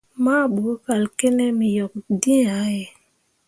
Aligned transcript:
Mahbo 0.23 0.65
kal 0.85 1.03
kǝne 1.17 1.45
me 1.57 1.67
yok 1.77 1.93
dǝ̃ǝ̃ 2.21 2.35
yah 2.45 2.67
ye. 2.75 2.85